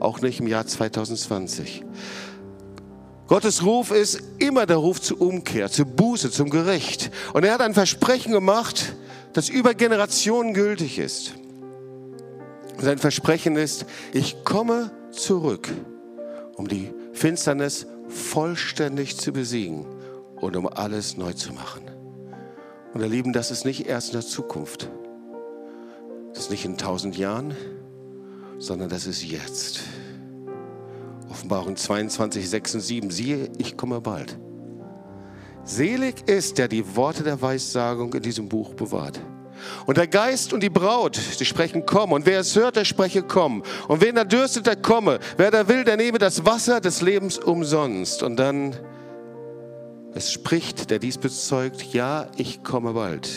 auch 0.00 0.20
nicht 0.20 0.40
im 0.40 0.46
Jahr 0.46 0.66
2020. 0.66 1.84
Gottes 3.26 3.64
Ruf 3.64 3.90
ist 3.90 4.22
immer 4.38 4.66
der 4.66 4.76
Ruf 4.76 5.00
zur 5.00 5.20
Umkehr, 5.20 5.70
zur 5.70 5.86
Buße, 5.86 6.30
zum 6.30 6.50
Gericht. 6.50 7.10
Und 7.32 7.44
er 7.44 7.54
hat 7.54 7.62
ein 7.62 7.74
Versprechen 7.74 8.32
gemacht, 8.32 8.94
das 9.34 9.48
über 9.48 9.74
Generationen 9.74 10.54
gültig 10.54 10.98
ist. 10.98 11.34
Sein 12.78 12.98
Versprechen 12.98 13.56
ist, 13.56 13.84
ich 14.12 14.44
komme 14.44 14.90
zurück, 15.10 15.68
um 16.56 16.66
die 16.66 16.92
Finsternis 17.12 17.86
vollständig 18.08 19.16
zu 19.16 19.32
besiegen 19.32 19.86
und 20.36 20.56
um 20.56 20.66
alles 20.66 21.16
neu 21.16 21.32
zu 21.32 21.52
machen. 21.52 21.82
Und 22.92 23.00
ihr 23.00 23.08
Lieben, 23.08 23.32
das 23.32 23.50
ist 23.50 23.64
nicht 23.64 23.86
erst 23.86 24.08
in 24.08 24.20
der 24.20 24.26
Zukunft. 24.26 24.88
Das 26.32 26.44
ist 26.44 26.50
nicht 26.50 26.64
in 26.64 26.76
tausend 26.76 27.16
Jahren, 27.16 27.54
sondern 28.58 28.88
das 28.88 29.06
ist 29.06 29.24
jetzt. 29.24 29.80
Offenbarung 31.28 31.76
22, 31.76 32.48
6 32.48 32.74
und 32.76 32.80
7. 32.80 33.10
Siehe, 33.10 33.50
ich 33.58 33.76
komme 33.76 34.00
bald. 34.00 34.38
Selig 35.64 36.28
ist, 36.28 36.58
der 36.58 36.68
die 36.68 36.96
Worte 36.96 37.22
der 37.22 37.40
Weissagung 37.40 38.12
in 38.12 38.22
diesem 38.22 38.48
Buch 38.48 38.74
bewahrt. 38.74 39.20
Und 39.86 39.96
der 39.96 40.06
Geist 40.06 40.52
und 40.52 40.62
die 40.62 40.68
Braut, 40.70 41.16
sie 41.16 41.44
sprechen, 41.44 41.84
komm. 41.86 42.12
Und 42.12 42.26
wer 42.26 42.40
es 42.40 42.54
hört, 42.54 42.76
der 42.76 42.84
spreche, 42.84 43.22
komm. 43.22 43.62
Und 43.88 44.02
wen 44.02 44.14
da 44.14 44.24
dürstet, 44.24 44.66
der 44.66 44.76
komme. 44.76 45.18
Wer 45.36 45.50
da 45.50 45.66
will, 45.68 45.84
der 45.84 45.96
nehme 45.96 46.18
das 46.18 46.44
Wasser 46.44 46.80
des 46.80 47.00
Lebens 47.00 47.38
umsonst. 47.38 48.22
Und 48.22 48.36
dann, 48.36 48.76
es 50.14 50.32
spricht, 50.32 50.90
der 50.90 50.98
dies 50.98 51.18
bezeugt, 51.18 51.82
ja, 51.94 52.26
ich 52.36 52.62
komme 52.62 52.92
bald. 52.92 53.30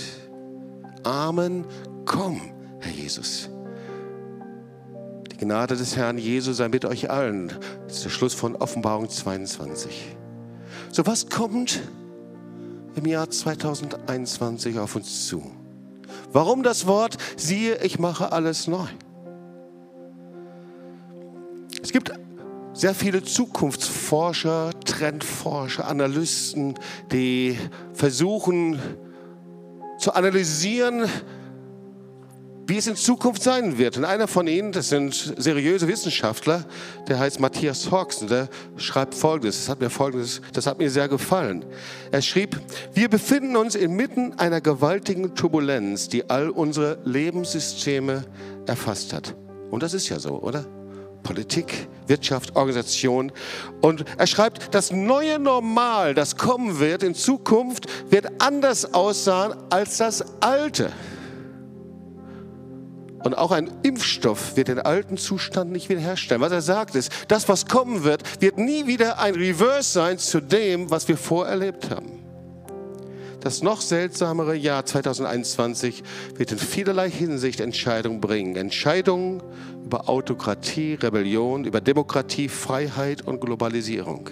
Amen, 1.04 1.66
komm, 2.06 2.42
Herr 2.80 2.92
Jesus. 2.92 3.50
Die 5.32 5.38
Gnade 5.38 5.78
des 5.78 5.96
Herrn 5.96 6.18
Jesus 6.18 6.58
sei 6.58 6.68
mit 6.68 6.84
euch 6.84 7.10
allen. 7.10 7.54
Das 7.88 7.98
ist 7.98 8.06
der 8.06 8.10
Schluss 8.10 8.34
von 8.34 8.56
Offenbarung 8.56 9.10
22. 9.10 10.18
So, 10.92 11.06
was 11.06 11.30
kommt 11.30 11.80
im 12.98 13.06
Jahr 13.06 13.30
2021 13.30 14.80
auf 14.80 14.96
uns 14.96 15.28
zu? 15.28 15.52
Warum 16.32 16.64
das 16.64 16.88
Wort, 16.88 17.18
siehe, 17.38 17.82
ich 17.84 18.00
mache 18.00 18.32
alles 18.32 18.68
neu? 18.68 18.88
Es 21.82 21.92
gibt 21.92 22.12
sehr 22.74 22.94
viele 22.94 23.24
Zukunftsforscher, 23.24 24.72
Trendforscher, 24.86 25.88
Analysten, 25.88 26.76
die 27.12 27.58
versuchen 27.94 28.80
zu 30.00 30.14
analysieren, 30.14 31.06
wie 32.68 32.78
es 32.78 32.88
in 32.88 32.98
Zukunft 32.98 33.42
sein 33.42 33.78
wird. 33.78 33.98
Und 33.98 34.04
einer 34.04 34.28
von 34.28 34.46
ihnen, 34.46 34.74
das 34.74 34.90
sind 34.90 35.34
seriöse 35.38 35.88
Wissenschaftler, 35.88 36.66
der 37.08 37.18
heißt 37.18 37.40
Matthias 37.40 37.90
Hawks, 37.90 38.18
und 38.18 38.30
der 38.30 38.50
schreibt 38.76 39.16
Folgendes, 39.16 39.58
das 39.58 39.70
hat 39.70 39.80
mir 39.80 39.90
Folgendes, 39.90 40.42
das 40.52 40.68
hat 40.68 40.78
mir 40.78 40.90
sehr 40.90 41.08
gefallen. 41.08 41.64
Er 42.12 42.22
schrieb, 42.22 42.60
wir 42.94 43.10
befinden 43.10 43.56
uns 43.56 43.76
inmitten 43.76 44.34
einer 44.38 44.60
gewaltigen 44.60 45.34
Turbulenz, 45.34 46.10
die 46.10 46.30
all 46.30 46.50
unsere 46.50 47.00
Lebenssysteme 47.06 48.26
erfasst 48.66 49.14
hat. 49.14 49.34
Und 49.72 49.82
das 49.82 49.94
ist 49.94 50.10
ja 50.10 50.20
so, 50.20 50.42
oder? 50.42 50.66
Politik, 51.24 51.88
Wirtschaft, 52.06 52.56
Organisation. 52.56 53.32
Und 53.82 54.04
er 54.18 54.28
schreibt, 54.28 54.74
das 54.76 54.92
neue 54.92 55.40
Normal, 55.40 56.14
das 56.14 56.36
kommen 56.36 56.80
wird 56.80 57.04
in 57.04 57.16
Zukunft, 57.16 57.86
wird 58.12 58.42
anders 58.42 58.94
aussehen 58.94 59.54
als 59.70 59.98
das 59.98 60.24
alte. 60.42 60.92
Und 63.28 63.38
auch 63.38 63.52
ein 63.52 63.70
Impfstoff 63.84 64.56
wird 64.56 64.70
den 64.70 64.80
alten 64.80 65.18
Zustand 65.18 65.70
nicht 65.70 65.90
wiederherstellen. 65.90 66.42
Was 66.42 66.54
er 66.54 66.62
sagt 66.62 66.96
ist, 66.96 67.12
das, 67.28 67.50
was 67.50 67.66
kommen 67.66 68.06
wird, 68.06 68.42
wird 68.42 68.58
nie 68.58 68.88
wieder 68.88 69.20
ein 69.20 69.36
Reverse 69.36 69.92
sein 69.92 70.18
zu 70.18 70.40
dem, 70.40 70.90
was 70.90 71.10
wir 71.10 71.18
vorerlebt 71.18 71.90
haben. 71.90 72.24
Das 73.42 73.62
noch 73.62 73.82
seltsamere 73.82 74.56
Jahr 74.56 74.86
2021 74.86 76.04
wird 76.36 76.54
in 76.54 76.58
vielerlei 76.58 77.10
Hinsicht 77.10 77.60
Entscheidungen 77.60 78.22
bringen. 78.22 78.56
Entscheidungen 78.56 79.44
über 79.84 80.08
Autokratie, 80.08 80.94
Rebellion, 80.94 81.66
über 81.66 81.82
Demokratie, 81.82 82.48
Freiheit 82.48 83.28
und 83.28 83.42
Globalisierung. 83.42 84.30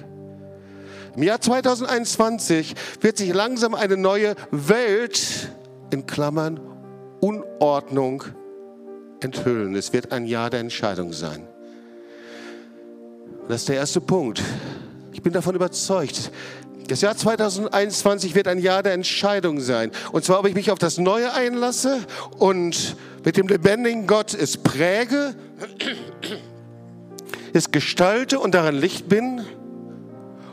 Im 1.17 1.23
Jahr 1.23 1.41
2021 1.41 2.75
wird 3.01 3.17
sich 3.17 3.33
langsam 3.33 3.75
eine 3.75 3.97
neue 3.97 4.35
Welt 4.51 5.49
in 5.91 6.05
Klammern 6.05 6.61
Unordnung 7.19 8.23
enthüllen. 9.25 9.75
Es 9.75 9.91
wird 9.91 10.11
ein 10.11 10.25
Jahr 10.25 10.49
der 10.49 10.61
Entscheidung 10.61 11.11
sein. 11.11 11.45
Das 13.47 13.61
ist 13.61 13.69
der 13.69 13.75
erste 13.75 14.01
Punkt. 14.01 14.41
Ich 15.11 15.21
bin 15.21 15.33
davon 15.33 15.55
überzeugt. 15.55 16.31
Das 16.87 17.01
Jahr 17.01 17.15
2021 17.15 18.35
wird 18.35 18.47
ein 18.47 18.59
Jahr 18.59 18.83
der 18.83 18.93
Entscheidung 18.93 19.59
sein. 19.59 19.91
Und 20.11 20.23
zwar, 20.23 20.39
ob 20.39 20.47
ich 20.47 20.55
mich 20.55 20.71
auf 20.71 20.79
das 20.79 20.97
Neue 20.97 21.33
einlasse 21.33 21.99
und 22.37 22.95
mit 23.23 23.37
dem 23.37 23.47
lebendigen 23.47 24.07
Gott 24.07 24.33
es 24.33 24.57
präge, 24.57 25.35
es 27.53 27.71
gestalte 27.71 28.39
und 28.39 28.53
daran 28.53 28.75
Licht 28.75 29.09
bin, 29.09 29.41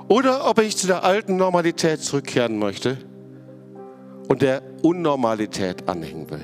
oder 0.08 0.48
ob 0.48 0.58
ich 0.58 0.76
zu 0.76 0.86
der 0.86 1.04
alten 1.04 1.36
Normalität 1.36 2.02
zurückkehren 2.02 2.58
möchte 2.58 2.98
und 4.28 4.42
der 4.42 4.62
Unnormalität 4.82 5.88
anhängen 5.88 6.30
will. 6.30 6.42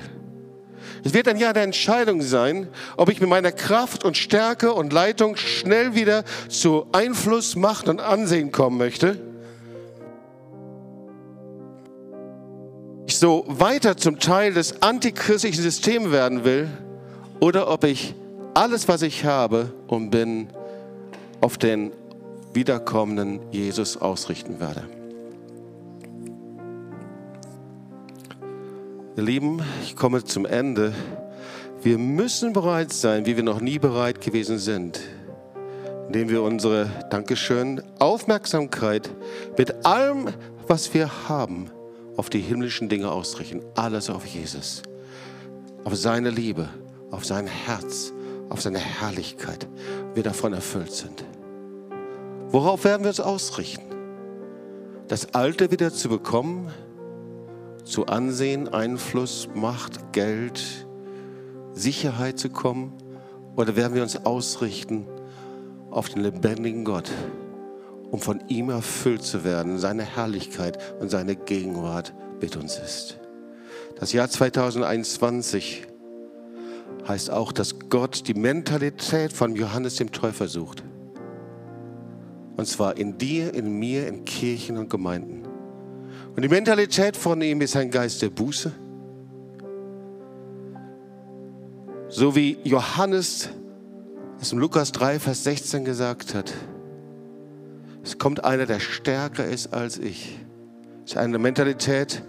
Es 1.03 1.13
wird 1.13 1.27
ein 1.27 1.37
Jahr 1.37 1.53
der 1.53 1.63
Entscheidung 1.63 2.21
sein, 2.21 2.67
ob 2.97 3.09
ich 3.09 3.21
mit 3.21 3.29
meiner 3.29 3.51
Kraft 3.51 4.03
und 4.03 4.17
Stärke 4.17 4.73
und 4.73 4.91
Leitung 4.91 5.35
schnell 5.35 5.95
wieder 5.95 6.23
zu 6.49 6.87
Einfluss, 6.91 7.55
Macht 7.55 7.87
und 7.87 8.01
Ansehen 8.01 8.51
kommen 8.51 8.77
möchte. 8.77 9.19
Ich 13.07 13.17
so 13.17 13.45
weiter 13.47 13.97
zum 13.97 14.19
Teil 14.19 14.53
des 14.53 14.81
antichristlichen 14.81 15.63
Systems 15.63 16.11
werden 16.11 16.43
will 16.43 16.69
oder 17.39 17.69
ob 17.69 17.83
ich 17.83 18.13
alles, 18.53 18.87
was 18.87 19.01
ich 19.01 19.25
habe 19.25 19.73
und 19.87 20.09
bin, 20.09 20.49
auf 21.41 21.57
den 21.57 21.91
wiederkommenden 22.53 23.39
Jesus 23.51 23.97
ausrichten 23.97 24.59
werde. 24.59 24.98
Ihr 29.19 29.25
Lieben, 29.25 29.61
ich 29.83 29.97
komme 29.97 30.23
zum 30.23 30.45
Ende. 30.45 30.93
Wir 31.81 31.97
müssen 31.97 32.53
bereit 32.53 32.93
sein, 32.93 33.25
wie 33.25 33.35
wir 33.35 33.43
noch 33.43 33.59
nie 33.59 33.77
bereit 33.77 34.21
gewesen 34.21 34.59
sind, 34.59 35.01
indem 36.07 36.29
wir 36.29 36.41
unsere, 36.41 36.89
Dankeschön, 37.09 37.83
Aufmerksamkeit 37.99 39.09
mit 39.57 39.85
allem, 39.85 40.29
was 40.69 40.93
wir 40.93 41.27
haben, 41.27 41.69
auf 42.15 42.29
die 42.29 42.39
himmlischen 42.39 42.87
Dinge 42.87 43.11
ausrichten. 43.11 43.61
Alles 43.75 44.09
auf 44.09 44.25
Jesus, 44.25 44.83
auf 45.83 45.97
seine 45.97 46.29
Liebe, 46.29 46.69
auf 47.11 47.25
sein 47.25 47.45
Herz, 47.45 48.13
auf 48.47 48.61
seine 48.61 48.79
Herrlichkeit. 48.79 49.67
Wir 50.13 50.23
davon 50.23 50.53
erfüllt 50.53 50.93
sind. 50.93 51.25
Worauf 52.51 52.85
werden 52.85 53.01
wir 53.01 53.09
uns 53.09 53.19
ausrichten? 53.19 53.83
Das 55.09 55.33
Alte 55.33 55.71
wieder 55.71 55.91
zu 55.91 56.07
bekommen? 56.07 56.71
Zu 57.89 58.05
Ansehen, 58.05 58.67
Einfluss, 58.67 59.49
Macht, 59.55 60.13
Geld, 60.13 60.87
Sicherheit 61.73 62.37
zu 62.37 62.49
kommen? 62.49 62.93
Oder 63.55 63.75
werden 63.75 63.95
wir 63.95 64.03
uns 64.03 64.15
ausrichten 64.25 65.07
auf 65.89 66.07
den 66.09 66.21
lebendigen 66.21 66.85
Gott, 66.85 67.09
um 68.11 68.19
von 68.19 68.41
ihm 68.47 68.69
erfüllt 68.69 69.23
zu 69.23 69.43
werden, 69.43 69.79
seine 69.79 70.03
Herrlichkeit 70.03 70.77
und 70.99 71.09
seine 71.09 71.35
Gegenwart 71.35 72.13
mit 72.39 72.55
uns 72.55 72.77
ist? 72.77 73.17
Das 73.99 74.13
Jahr 74.13 74.29
2021 74.29 75.87
heißt 77.07 77.31
auch, 77.31 77.51
dass 77.51 77.79
Gott 77.89 78.27
die 78.27 78.35
Mentalität 78.35 79.33
von 79.33 79.55
Johannes 79.55 79.95
dem 79.95 80.11
Täufer 80.11 80.47
sucht. 80.47 80.83
Und 82.55 82.67
zwar 82.67 82.97
in 82.97 83.17
dir, 83.17 83.53
in 83.53 83.79
mir, 83.79 84.07
in 84.07 84.25
Kirchen 84.25 84.77
und 84.77 84.89
Gemeinden. 84.89 85.48
Und 86.39 86.43
die 86.43 86.47
Mentalität 86.47 87.17
von 87.17 87.41
ihm 87.41 87.59
ist 87.59 87.75
ein 87.75 87.91
Geist 87.91 88.21
der 88.21 88.29
Buße. 88.29 88.71
So 92.07 92.33
wie 92.33 92.57
Johannes 92.63 93.49
es 94.39 94.53
in 94.53 94.59
Lukas 94.59 94.93
3, 94.93 95.19
Vers 95.19 95.43
16 95.43 95.83
gesagt 95.83 96.33
hat. 96.33 96.53
Es 98.05 98.19
kommt 98.19 98.45
einer, 98.45 98.65
der 98.65 98.79
stärker 98.79 99.43
ist 99.43 99.73
als 99.73 99.97
ich. 99.97 100.39
Es 101.03 101.11
ist 101.11 101.17
eine 101.17 101.39
Mentalität, 101.39 102.23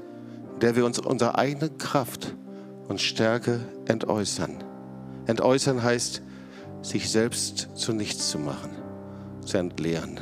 in 0.55 0.59
der 0.59 0.75
wir 0.75 0.87
uns 0.87 0.99
unsere 0.99 1.39
eigene 1.39 1.71
Kraft 1.71 2.35
und 2.89 3.01
Stärke 3.01 3.61
entäußern. 3.87 4.65
Entäußern 5.27 5.85
heißt, 5.85 6.21
sich 6.83 7.09
selbst 7.09 7.69
zu 7.77 7.93
nichts 7.93 8.29
zu 8.29 8.41
machen, 8.41 8.73
zu 9.45 9.57
entleeren 9.57 10.19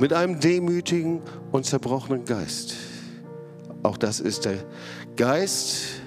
mit 0.00 0.12
einem 0.14 0.40
demütigen 0.40 1.20
und 1.52 1.66
zerbrochenen 1.66 2.24
Geist. 2.24 2.74
Auch 3.82 3.96
das 3.96 4.18
ist 4.18 4.46
der 4.46 4.64
Geist 5.16 6.00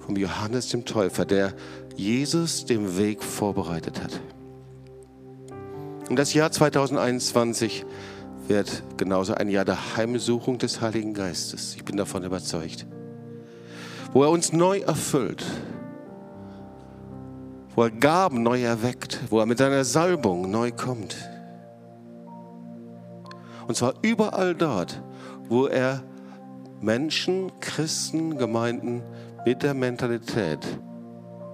vom 0.00 0.16
Johannes 0.16 0.68
dem 0.68 0.84
Täufer, 0.84 1.24
der 1.24 1.52
Jesus 1.96 2.64
den 2.64 2.96
Weg 2.96 3.22
vorbereitet 3.22 4.02
hat. 4.02 4.20
Und 6.08 6.16
das 6.16 6.34
Jahr 6.34 6.52
2021 6.52 7.84
wird 8.46 8.82
genauso 8.96 9.34
ein 9.34 9.48
Jahr 9.48 9.64
der 9.64 9.96
Heimsuchung 9.96 10.58
des 10.58 10.80
Heiligen 10.80 11.14
Geistes. 11.14 11.74
Ich 11.76 11.84
bin 11.84 11.96
davon 11.96 12.24
überzeugt. 12.24 12.86
Wo 14.12 14.22
er 14.22 14.30
uns 14.30 14.52
neu 14.52 14.80
erfüllt, 14.80 15.44
wo 17.74 17.82
er 17.82 17.90
Gaben 17.90 18.42
neu 18.42 18.62
erweckt, 18.62 19.18
wo 19.30 19.40
er 19.40 19.46
mit 19.46 19.58
seiner 19.58 19.84
Salbung 19.84 20.50
neu 20.50 20.70
kommt. 20.70 21.16
Und 23.66 23.76
zwar 23.76 23.94
überall 24.02 24.54
dort, 24.54 25.02
wo 25.48 25.66
er 25.66 26.02
Menschen, 26.80 27.50
Christen, 27.60 28.36
Gemeinden 28.36 29.02
mit 29.46 29.62
der 29.62 29.74
Mentalität 29.74 30.60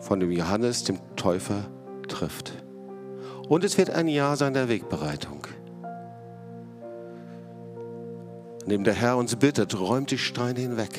von 0.01 0.19
dem 0.19 0.31
Johannes, 0.31 0.85
dem 0.85 0.99
Täufer, 1.17 1.67
trifft. 2.09 2.53
Und 3.49 3.65
es 3.65 3.79
wird 3.79 3.91
ein 3.91 4.09
Jahr 4.09 4.37
sein 4.37 4.55
der 4.55 4.69
Wegbereitung. 4.69 5.47
In 8.65 8.71
dem 8.71 8.85
der 8.85 8.95
Herr 8.95 9.17
uns 9.17 9.37
bittet, 9.37 9.79
räumt 9.79 10.11
die 10.11 10.19
Steine 10.19 10.61
hinweg. 10.61 10.99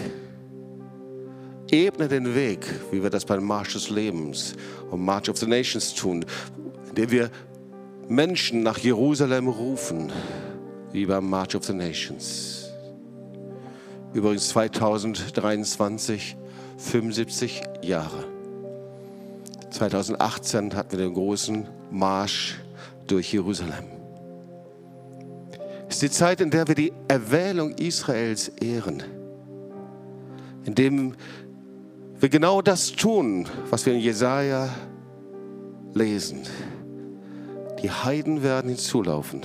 Ebne 1.70 2.08
den 2.08 2.36
Weg, 2.36 2.66
wie 2.92 3.02
wir 3.02 3.10
das 3.10 3.24
beim 3.26 3.46
Marsch 3.46 3.74
des 3.74 3.90
Lebens 3.90 4.56
und 4.90 5.04
March 5.04 5.30
of 5.30 5.38
the 5.38 5.48
Nations 5.48 5.94
tun, 5.94 6.26
indem 6.90 7.12
wir 7.12 7.30
Menschen 8.10 8.64
nach 8.64 8.78
Jerusalem 8.78 9.48
rufen 9.48 10.12
wie 10.92 11.06
beim 11.06 11.30
March 11.30 11.56
of 11.56 11.64
the 11.64 11.74
Nations. 11.74 12.70
Übrigens 14.14 14.50
2023, 14.50 16.36
75 16.78 17.62
Jahre. 17.82 18.26
2018 19.70 20.76
hatten 20.76 20.92
wir 20.92 21.00
den 21.00 21.14
großen 21.14 21.68
Marsch 21.92 22.60
durch 23.08 23.32
Jerusalem. 23.32 23.86
Es 25.88 25.96
ist 25.96 26.02
die 26.02 26.10
Zeit, 26.10 26.42
in 26.42 26.50
der 26.50 26.68
wir 26.68 26.76
die 26.76 26.92
Erwählung 27.08 27.72
Israels 27.74 28.50
ehren, 28.50 29.04
in 30.66 30.76
dem 30.76 31.16
wir 32.20 32.30
genau 32.30 32.62
das 32.62 32.92
tun, 32.92 33.48
was 33.70 33.86
wir 33.86 33.94
in 33.94 34.00
Jesaja 34.00 34.70
lesen. 35.94 36.44
Die 37.82 37.90
Heiden 37.90 38.44
werden 38.44 38.70
hinzulaufen 38.70 39.42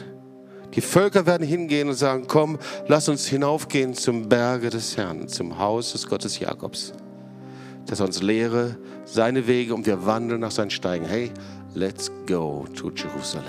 die 0.75 0.81
Völker 0.81 1.27
werden 1.27 1.47
hingehen 1.47 1.89
und 1.89 1.95
sagen, 1.95 2.25
komm, 2.27 2.59
lass 2.87 3.09
uns 3.09 3.27
hinaufgehen 3.27 3.95
zum 3.95 4.29
Berge 4.29 4.71
des 4.71 4.97
Herrn, 4.97 5.29
zum 5.29 5.59
Haus 5.59 5.93
des 5.93 6.07
Gottes 6.07 6.39
Jakobs, 6.39 6.93
dass 7.87 8.01
er 8.01 8.07
uns 8.07 8.23
lehre 8.23 8.77
seine 9.05 9.47
Wege 9.47 9.75
und 9.75 9.87
wir 9.87 10.05
wandeln 10.05 10.41
nach 10.41 10.51
seinen 10.51 10.71
Steigen. 10.71 11.07
Hey, 11.07 11.31
let's 11.75 12.11
go 12.27 12.67
to 12.75 12.91
Jerusalem. 12.91 13.45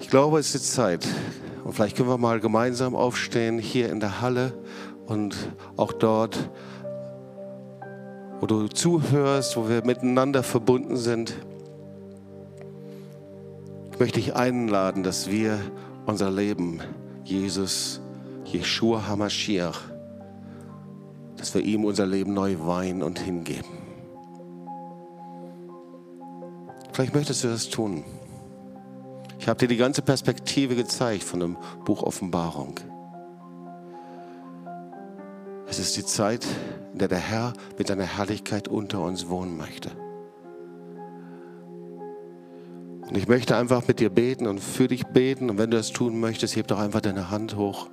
Ich 0.00 0.08
glaube, 0.08 0.38
es 0.38 0.54
ist 0.54 0.72
Zeit. 0.72 1.06
Und 1.64 1.74
vielleicht 1.74 1.96
können 1.96 2.08
wir 2.08 2.16
mal 2.16 2.40
gemeinsam 2.40 2.96
aufstehen 2.96 3.58
hier 3.58 3.90
in 3.90 4.00
der 4.00 4.22
Halle 4.22 4.54
und 5.06 5.36
auch 5.76 5.92
dort, 5.92 6.48
wo 8.40 8.46
du 8.46 8.68
zuhörst, 8.68 9.56
wo 9.56 9.68
wir 9.68 9.84
miteinander 9.84 10.42
verbunden 10.42 10.96
sind 10.96 11.34
möchte 14.00 14.20
ich 14.20 14.34
einladen, 14.34 15.02
dass 15.02 15.30
wir 15.30 15.58
unser 16.06 16.30
Leben 16.30 16.80
Jesus, 17.24 18.00
Yeshua 18.44 19.06
HaMashiach, 19.06 19.80
dass 21.36 21.54
wir 21.54 21.62
ihm 21.62 21.84
unser 21.84 22.06
Leben 22.06 22.32
neu 22.34 22.56
weihen 22.60 23.02
und 23.02 23.18
hingeben. 23.18 23.70
Vielleicht 26.92 27.14
möchtest 27.14 27.44
du 27.44 27.48
das 27.48 27.68
tun. 27.68 28.04
Ich 29.38 29.48
habe 29.48 29.58
dir 29.58 29.68
die 29.68 29.76
ganze 29.76 30.02
Perspektive 30.02 30.74
gezeigt 30.74 31.22
von 31.22 31.40
dem 31.40 31.56
Buch 31.84 32.02
Offenbarung. 32.02 32.80
Es 35.68 35.78
ist 35.78 35.96
die 35.96 36.04
Zeit, 36.04 36.46
in 36.92 36.98
der 36.98 37.08
der 37.08 37.18
Herr 37.18 37.52
mit 37.76 37.86
seiner 37.86 38.04
Herrlichkeit 38.04 38.68
unter 38.68 39.00
uns 39.00 39.28
wohnen 39.28 39.56
möchte. 39.56 39.90
Und 43.08 43.16
ich 43.16 43.26
möchte 43.26 43.56
einfach 43.56 43.88
mit 43.88 44.00
dir 44.00 44.10
beten 44.10 44.46
und 44.46 44.60
für 44.60 44.86
dich 44.86 45.06
beten. 45.06 45.48
Und 45.48 45.58
wenn 45.58 45.70
du 45.70 45.78
das 45.78 45.92
tun 45.92 46.20
möchtest, 46.20 46.56
heb 46.56 46.66
doch 46.66 46.78
einfach 46.78 47.00
deine 47.00 47.30
Hand 47.30 47.56
hoch. 47.56 47.88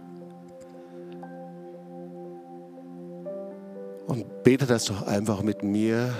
Und 4.07 4.43
bete 4.43 4.65
das 4.65 4.85
doch 4.85 5.07
einfach 5.07 5.41
mit 5.41 5.63
mir 5.63 6.13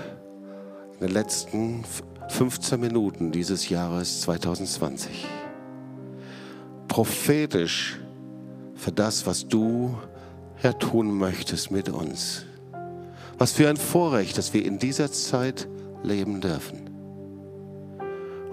in 0.94 1.06
den 1.06 1.12
letzten 1.12 1.84
15 2.28 2.80
Minuten 2.80 3.32
dieses 3.32 3.68
Jahres 3.68 4.22
2020. 4.22 5.26
Prophetisch 6.88 8.00
für 8.74 8.92
das, 8.92 9.26
was 9.26 9.46
du 9.46 9.96
Herr 10.54 10.78
tun 10.78 11.16
möchtest 11.16 11.70
mit 11.70 11.90
uns. 11.90 12.46
Was 13.36 13.52
für 13.52 13.68
ein 13.68 13.76
Vorrecht, 13.76 14.38
dass 14.38 14.54
wir 14.54 14.64
in 14.64 14.78
dieser 14.78 15.12
Zeit 15.12 15.68
leben 16.02 16.40
dürfen. 16.40 16.95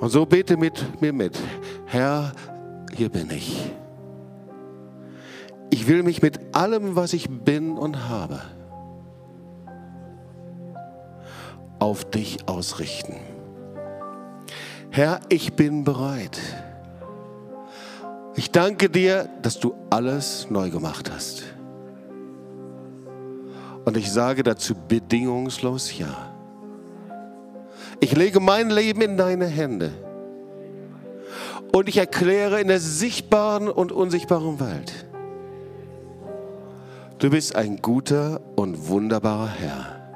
Und 0.04 0.10
so 0.10 0.26
bete 0.26 0.58
mit 0.58 1.02
mir 1.02 1.14
mit. 1.14 1.40
Herr, 1.86 2.34
hier 2.94 3.08
bin 3.08 3.32
ich. 3.32 3.72
ich 5.70 5.88
will 5.88 6.04
mich 6.04 6.22
mit 6.22 6.54
allem, 6.54 6.98
was 6.98 7.14
ich 7.14 7.30
bin 7.30 7.78
und 7.78 8.10
habe, 8.10 8.42
auf 11.80 12.04
dich 12.04 12.50
ausrichten. 12.50 13.16
Herr, 14.92 15.22
ich 15.30 15.54
bin 15.54 15.86
bereit. 15.86 16.38
Ich 18.36 18.52
danke 18.52 18.90
dir, 18.90 19.30
dass 19.42 19.58
du 19.58 19.74
alles 19.90 20.48
neu 20.50 20.70
gemacht 20.70 21.10
hast. 21.14 21.44
Und 23.86 23.96
ich 23.96 24.12
sage 24.12 24.44
dazu 24.44 24.76
bedingungslos 24.76 25.98
Ja. 25.98 26.33
Ich 28.04 28.18
lege 28.18 28.42
mein 28.42 28.70
Leben 28.70 29.00
in 29.00 29.16
deine 29.16 29.46
Hände. 29.46 29.90
Und 31.72 31.88
ich 31.88 31.96
erkläre 31.96 32.60
in 32.60 32.68
der 32.68 32.82
sichtbaren 32.82 33.70
und 33.70 33.94
unsichtbaren 33.94 34.60
Welt, 34.60 35.06
du 37.20 37.30
bist 37.30 37.56
ein 37.56 37.78
guter 37.78 38.42
und 38.58 38.90
wunderbarer 38.90 39.48
Herr. 39.48 40.12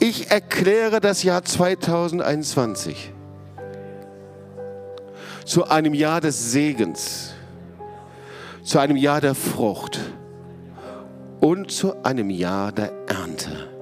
Ich 0.00 0.28
erkläre 0.28 0.98
das 0.98 1.22
Jahr 1.22 1.44
2021 1.44 3.12
zu 5.44 5.68
einem 5.68 5.94
Jahr 5.94 6.20
des 6.20 6.50
Segens, 6.50 7.34
zu 8.64 8.80
einem 8.80 8.96
Jahr 8.96 9.20
der 9.20 9.36
Frucht 9.36 10.00
und 11.38 11.70
zu 11.70 12.02
einem 12.02 12.30
Jahr 12.30 12.72
der 12.72 12.90
Ernte. 13.06 13.75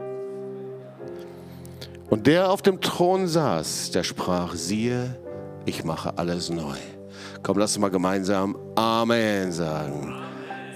Und 2.14 2.29
der 2.29 2.53
auf 2.53 2.62
dem 2.62 2.81
Thron 2.81 3.27
saß, 3.27 3.90
der 3.90 4.05
sprach, 4.05 4.55
siehe, 4.55 5.16
ich 5.66 5.83
mache 5.83 6.16
alles 6.16 6.48
neu. 6.48 6.77
Komm, 7.42 7.59
lass 7.59 7.72
uns 7.72 7.81
mal 7.81 7.90
gemeinsam 7.90 8.57
Amen 8.77 9.50
sagen. 9.50 10.14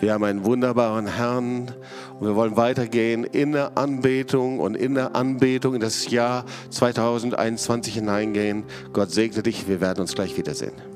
Wir 0.01 0.15
haben 0.15 0.25
einen 0.25 0.45
wunderbaren 0.45 1.07
Herrn 1.07 1.71
und 2.19 2.27
wir 2.27 2.35
wollen 2.35 2.57
weitergehen 2.57 3.23
in 3.23 3.53
der 3.53 3.79
Anbetung 3.79 4.59
und 4.59 4.75
in 4.75 4.97
der 4.97 5.15
Anbetung 5.15 5.77
in 5.77 5.81
das 5.81 6.11
Jahr 6.11 6.45
2021 6.71 7.95
hineingehen. 7.95 8.65
Gott 8.93 9.13
segne 9.13 9.45
dich, 9.45 9.69
wir 9.69 9.81
werden 9.81 10.01
uns 10.01 10.17
gleich 10.17 10.37
wiedersehen. 10.37 10.88